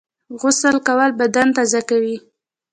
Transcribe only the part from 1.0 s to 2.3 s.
بدن تازه کوي